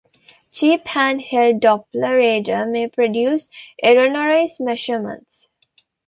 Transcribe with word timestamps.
Cheap 0.51 0.87
hand 0.87 1.21
held 1.21 1.59
Doppler 1.61 2.17
radar 2.17 2.65
may 2.65 2.87
produce 2.87 3.49
erroneous 3.83 4.59
measurements. 4.59 5.45